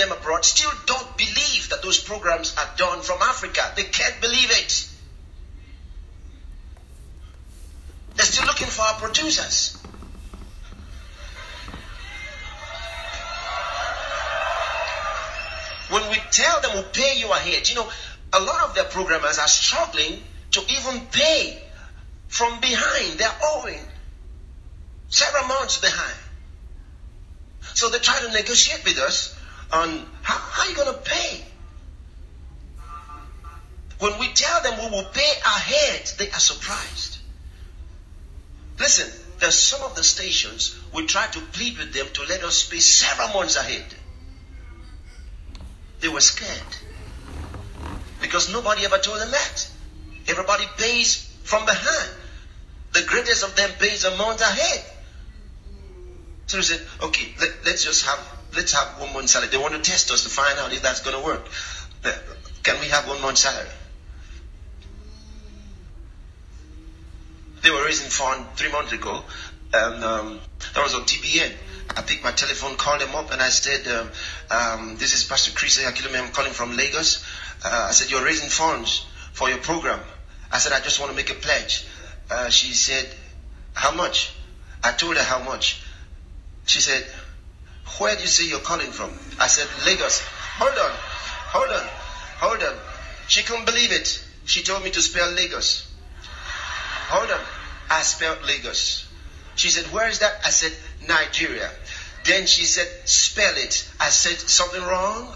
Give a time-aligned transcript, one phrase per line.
[0.00, 3.60] them abroad still don't believe that those programs are done from Africa.
[3.76, 4.88] They can't believe it.
[8.16, 9.76] They're still looking for our producers.
[15.90, 17.88] When we tell them we'll pay you ahead, you know,
[18.32, 20.22] a lot of their programmers are struggling
[20.52, 21.60] to even pay
[22.28, 23.18] from behind.
[23.18, 23.80] They're owing
[25.08, 26.18] several months behind.
[27.74, 29.39] So they try to negotiate with us
[29.72, 31.44] on how, how are you going to pay?
[33.98, 37.18] When we tell them we will pay ahead, they are surprised.
[38.78, 39.10] Listen,
[39.40, 42.78] there's some of the stations we try to plead with them to let us pay
[42.78, 43.84] several months ahead.
[46.00, 46.76] They were scared
[48.22, 49.68] because nobody ever told them that.
[50.28, 52.10] Everybody pays from behind.
[52.92, 54.84] The greatest of them pays a month ahead.
[56.46, 58.18] So we said, okay, let, us just have
[58.54, 59.48] let's have one month salary.
[59.48, 61.46] They want to test us to find out if that's going to work.
[62.62, 63.68] Can we have one month salary?
[67.62, 69.22] They were raising fund three months ago,
[69.72, 70.40] and um,
[70.74, 71.52] that was on TBN.
[71.96, 74.10] I picked my telephone, called them up, and I said, um,
[74.50, 76.18] um, "This is Pastor Chris Oyakhilome.
[76.18, 77.24] I'm calling from Lagos."
[77.64, 80.00] Uh, I said, "You're raising funds for your program."
[80.50, 81.86] I said, "I just want to make a pledge."
[82.30, 83.06] Uh, she said,
[83.74, 84.32] "How much?"
[84.82, 85.82] I told her how much.
[86.66, 87.04] She said,
[87.98, 89.10] Where do you say you're calling from?
[89.38, 90.20] I said, Lagos.
[90.20, 90.90] Hold on,
[91.52, 91.86] hold on,
[92.38, 92.76] hold on.
[93.28, 94.22] She couldn't believe it.
[94.44, 95.86] She told me to spell Lagos.
[97.08, 97.40] Hold on.
[97.90, 99.06] I spelled Lagos.
[99.56, 100.40] She said, Where is that?
[100.44, 100.72] I said,
[101.06, 101.70] Nigeria.
[102.24, 103.88] Then she said, Spell it.
[103.98, 105.34] I said, Something wrong?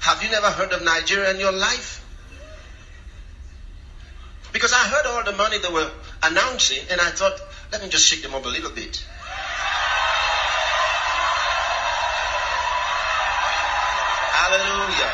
[0.00, 2.04] Have you never heard of Nigeria in your life?
[4.52, 5.90] Because I heard all the money they were
[6.22, 7.38] announcing, and I thought,
[7.70, 9.04] let me just shake them up a little bit.
[14.50, 15.12] Hallelujah.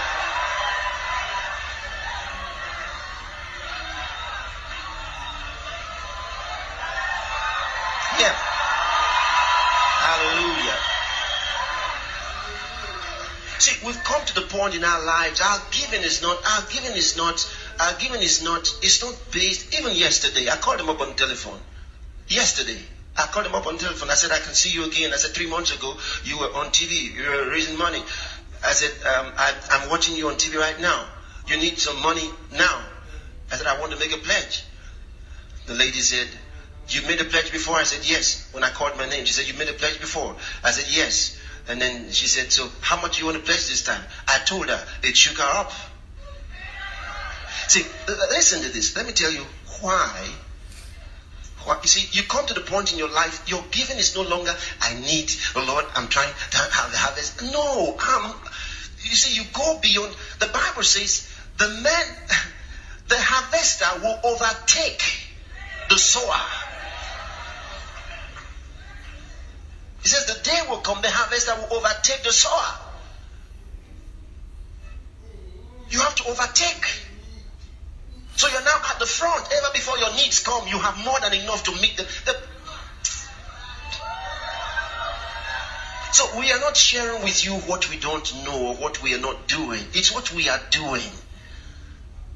[8.19, 8.33] Yeah.
[10.09, 10.79] Hallelujah.
[13.59, 16.93] See, we've come to the point in our lives, our giving is not, our giving
[16.97, 17.47] is not,
[17.79, 21.15] our giving is not, it's not based, even yesterday, I called him up on the
[21.15, 21.61] telephone.
[22.27, 22.81] Yesterday,
[23.19, 24.11] I called him up on the telephone.
[24.11, 25.13] I said, I can see you again.
[25.13, 28.03] I said, three months ago, you were on TV, you were raising money.
[28.67, 31.07] I said, um, I, I'm watching you on TV right now.
[31.47, 32.85] You need some money now.
[33.53, 34.65] I said, I want to make a pledge.
[35.67, 36.27] The lady said,
[36.89, 37.77] You made a pledge before?
[37.77, 38.49] I said, Yes.
[38.51, 40.35] When I called my name, she said, You made a pledge before?
[40.65, 41.37] I said, Yes.
[41.69, 44.03] And then she said, So how much do you want to pledge this time?
[44.27, 45.71] I told her, it shook her up.
[47.69, 47.85] See,
[48.31, 48.97] listen to this.
[48.97, 49.47] Let me tell you
[49.81, 50.29] why
[51.83, 54.55] you see, you come to the point in your life, your giving is no longer,
[54.81, 57.43] I need, oh Lord, I'm trying to have the harvest.
[57.43, 58.35] No, I'm,
[59.03, 60.15] you see, you go beyond.
[60.39, 61.29] The Bible says
[61.59, 62.07] the man,
[63.09, 65.03] the harvester will overtake
[65.89, 66.41] the sower.
[70.03, 72.79] He says the day will come, the harvester will overtake the sower.
[75.91, 76.87] You have to overtake.
[78.37, 79.51] So you're now at the front.
[79.77, 82.07] Before your needs come, you have more than enough to meet them.
[82.25, 82.35] The...
[86.13, 89.19] So we are not sharing with you what we don't know or what we are
[89.19, 89.85] not doing.
[89.93, 91.11] It's what we are doing.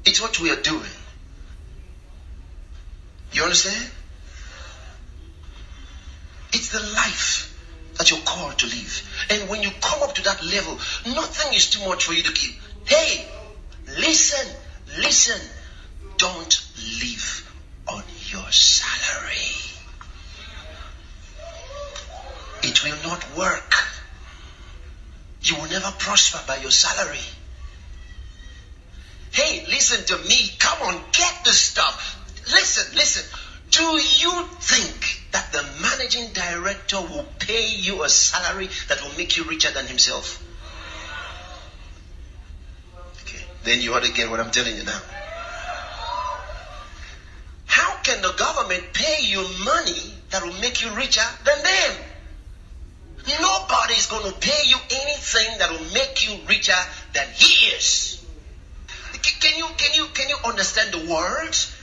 [0.05, 0.91] It's what we are doing.
[3.31, 3.89] You understand?
[6.53, 7.51] It's the life
[7.97, 9.25] that you're called to live.
[9.31, 10.77] And when you come up to that level,
[11.07, 12.53] nothing is too much for you to give.
[12.85, 13.25] Hey,
[13.97, 14.47] listen,
[14.99, 15.41] listen.
[16.21, 16.61] Don't
[17.01, 17.51] live
[17.87, 19.57] on your salary.
[22.61, 23.73] It will not work.
[25.41, 27.25] You will never prosper by your salary.
[29.31, 30.51] Hey, listen to me.
[30.59, 32.15] Come on, get the stuff.
[32.51, 33.25] Listen, listen.
[33.71, 39.37] Do you think that the managing director will pay you a salary that will make
[39.37, 40.39] you richer than himself?
[43.23, 45.01] Okay, then you ought to get what I'm telling you now
[48.03, 51.95] can the government pay you money that will make you richer than them?
[53.39, 56.77] Nobody is going to pay you anything that will make you richer
[57.13, 58.23] than he is.
[59.39, 61.75] Can you can you can you understand the words?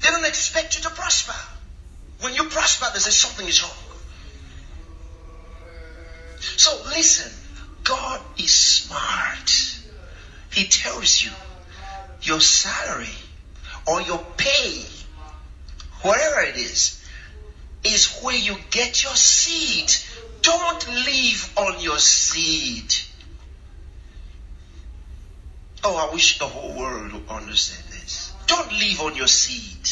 [0.00, 1.34] They don't expect you to prosper.
[2.20, 3.72] When you prosper, they say something is wrong.
[6.38, 7.32] So listen,
[7.84, 9.80] God is smart.
[10.50, 11.30] He tells you
[12.22, 13.08] your salary
[13.86, 14.84] or your pay,
[16.02, 17.02] whatever it is,
[17.84, 19.90] is where you get your seed
[20.46, 22.94] Don't live on your seed.
[25.82, 28.32] Oh, I wish the whole world would understand this.
[28.46, 29.88] Don't live on your seed.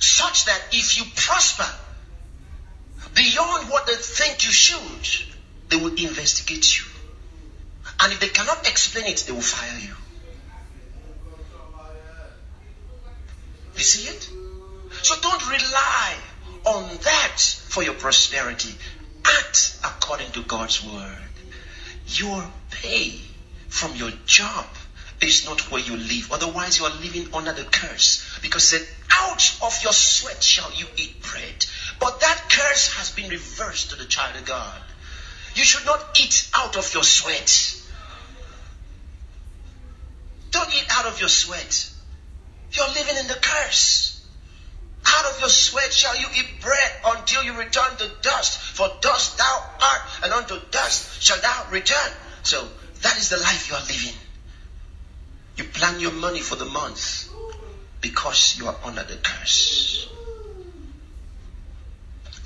[0.00, 1.68] Such that if you prosper
[3.14, 5.26] beyond what they think you should,
[5.68, 6.86] they will investigate you.
[8.00, 9.94] And if they cannot explain it, they will fire you.
[13.80, 14.28] You see it?
[15.00, 16.14] So don't rely
[16.66, 18.74] on that for your prosperity.
[19.24, 21.30] Act according to God's word.
[22.06, 23.18] Your pay
[23.70, 24.66] from your job
[25.22, 26.30] is not where you live.
[26.30, 28.38] Otherwise, you are living under the curse.
[28.42, 28.82] Because then
[29.12, 31.64] out of your sweat shall you eat bread.
[31.98, 34.82] But that curse has been reversed to the child of God.
[35.54, 37.76] You should not eat out of your sweat.
[40.50, 41.89] Don't eat out of your sweat.
[42.72, 44.24] You're living in the curse.
[45.06, 48.58] Out of your sweat shall you eat bread until you return to dust.
[48.60, 52.12] For dust thou art, and unto dust shall thou return.
[52.42, 52.68] So
[53.02, 54.14] that is the life you are living.
[55.56, 57.28] You plan your money for the month
[58.00, 60.08] because you are under the curse.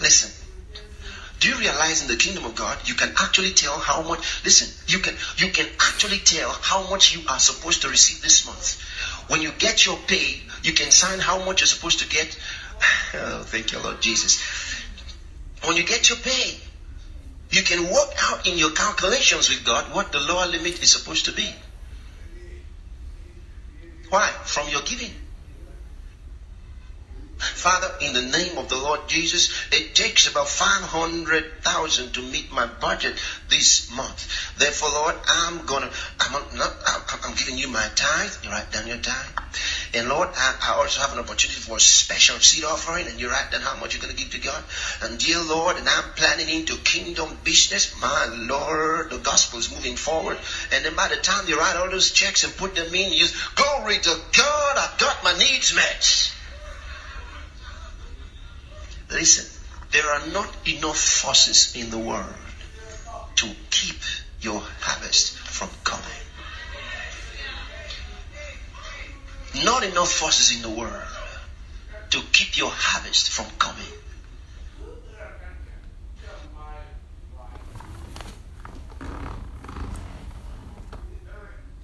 [0.00, 0.30] Listen.
[1.40, 4.68] Do you realize in the kingdom of God you can actually tell how much listen,
[4.86, 8.80] you can you can actually tell how much you are supposed to receive this month.
[9.28, 12.38] When you get your pay, you can sign how much you're supposed to get.
[13.16, 14.42] Oh, thank you, Lord Jesus.
[15.64, 16.58] When you get your pay,
[17.50, 21.26] you can work out in your calculations with God what the lower limit is supposed
[21.26, 21.48] to be.
[24.08, 24.28] Why?
[24.44, 25.12] From your giving.
[27.38, 32.66] Father, in the name of the Lord Jesus, it takes about 500,000 to meet my
[32.66, 33.16] budget
[33.48, 34.54] this month.
[34.56, 35.90] Therefore, Lord, I'm gonna,
[36.20, 36.76] I'm not,
[37.24, 38.32] I'm giving you my tithe.
[38.42, 39.32] You write down your tithe.
[39.94, 43.30] And Lord, I, I also have an opportunity for a special seed offering, and you
[43.30, 44.62] write down how much you're gonna give to God.
[45.02, 47.94] And dear Lord, and I'm planning into kingdom business.
[48.00, 50.38] My Lord, the gospel is moving forward.
[50.70, 53.26] And then by the time you write all those checks and put them in, you
[53.54, 56.30] glory to God, I've got my needs met.
[59.10, 59.46] Listen,
[59.92, 62.34] there are not enough forces in the world
[63.36, 64.00] to keep
[64.40, 66.04] your harvest from coming.
[69.64, 71.02] Not enough forces in the world
[72.10, 73.93] to keep your harvest from coming.